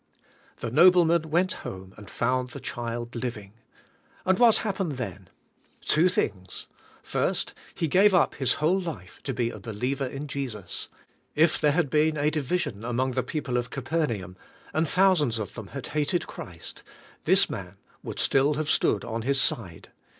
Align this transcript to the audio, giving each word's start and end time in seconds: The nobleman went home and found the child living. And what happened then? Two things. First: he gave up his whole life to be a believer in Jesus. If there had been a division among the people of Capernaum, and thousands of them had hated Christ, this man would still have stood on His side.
The 0.61 0.71
nobleman 0.71 1.29
went 1.29 1.53
home 1.61 1.93
and 1.95 2.09
found 2.09 2.49
the 2.49 2.59
child 2.59 3.15
living. 3.15 3.53
And 4.25 4.39
what 4.39 4.57
happened 4.65 4.93
then? 4.93 5.27
Two 5.85 6.09
things. 6.09 6.65
First: 7.03 7.53
he 7.75 7.87
gave 7.87 8.11
up 8.15 8.33
his 8.33 8.53
whole 8.53 8.79
life 8.81 9.19
to 9.25 9.31
be 9.31 9.51
a 9.51 9.59
believer 9.59 10.07
in 10.07 10.27
Jesus. 10.27 10.87
If 11.35 11.59
there 11.61 11.73
had 11.73 11.91
been 11.91 12.17
a 12.17 12.31
division 12.31 12.83
among 12.83 13.11
the 13.11 13.21
people 13.21 13.57
of 13.57 13.69
Capernaum, 13.69 14.37
and 14.73 14.89
thousands 14.89 15.37
of 15.37 15.53
them 15.53 15.67
had 15.67 15.85
hated 15.89 16.25
Christ, 16.25 16.81
this 17.25 17.47
man 17.47 17.77
would 18.01 18.17
still 18.17 18.55
have 18.55 18.71
stood 18.71 19.05
on 19.05 19.21
His 19.21 19.39
side. 19.39 19.91